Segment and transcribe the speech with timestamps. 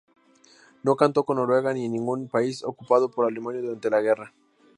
[0.81, 4.33] No cantó en Noruega ni en ningún país ocupado por Alemania durante la guerra.